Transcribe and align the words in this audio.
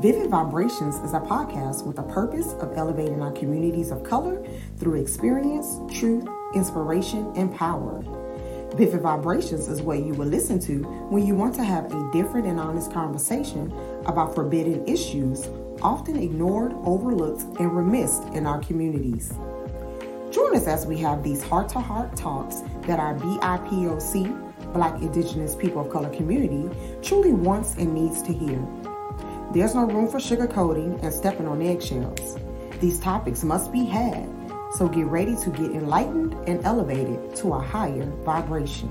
Vivid 0.00 0.30
Vibrations 0.30 0.94
is 0.98 1.12
a 1.12 1.18
podcast 1.18 1.84
with 1.84 1.96
the 1.96 2.04
purpose 2.04 2.52
of 2.60 2.76
elevating 2.76 3.20
our 3.20 3.32
communities 3.32 3.90
of 3.90 4.04
color 4.04 4.40
through 4.78 4.94
experience, 4.94 5.80
truth, 5.98 6.24
inspiration, 6.54 7.32
and 7.34 7.52
power. 7.52 8.00
Vivid 8.76 9.00
Vibrations 9.00 9.66
is 9.66 9.82
what 9.82 9.98
you 9.98 10.14
will 10.14 10.28
listen 10.28 10.60
to 10.60 10.84
when 11.10 11.26
you 11.26 11.34
want 11.34 11.52
to 11.56 11.64
have 11.64 11.92
a 11.92 12.10
different 12.12 12.46
and 12.46 12.60
honest 12.60 12.92
conversation 12.92 13.72
about 14.06 14.36
forbidden 14.36 14.86
issues 14.86 15.48
often 15.82 16.16
ignored, 16.16 16.74
overlooked, 16.84 17.42
and 17.58 17.76
remissed 17.76 18.22
in 18.34 18.46
our 18.46 18.60
communities. 18.60 19.32
Join 20.30 20.54
us 20.54 20.68
as 20.68 20.86
we 20.86 20.96
have 20.98 21.24
these 21.24 21.42
heart 21.42 21.68
to 21.70 21.80
heart 21.80 22.14
talks 22.14 22.60
that 22.82 23.00
our 23.00 23.16
BIPOC, 23.16 24.72
Black 24.72 25.02
Indigenous 25.02 25.56
People 25.56 25.80
of 25.80 25.90
Color 25.90 26.10
community, 26.10 26.70
truly 27.02 27.32
wants 27.32 27.74
and 27.74 27.92
needs 27.92 28.22
to 28.22 28.32
hear. 28.32 28.64
There's 29.50 29.74
no 29.74 29.86
room 29.86 30.08
for 30.08 30.18
sugarcoating 30.18 31.02
and 31.02 31.10
stepping 31.10 31.48
on 31.48 31.62
eggshells. 31.62 32.36
These 32.80 33.00
topics 33.00 33.42
must 33.42 33.72
be 33.72 33.86
had, 33.86 34.28
so 34.74 34.88
get 34.88 35.06
ready 35.06 35.36
to 35.36 35.50
get 35.50 35.70
enlightened 35.70 36.34
and 36.46 36.62
elevated 36.66 37.34
to 37.36 37.54
a 37.54 37.58
higher 37.58 38.04
vibration. 38.26 38.90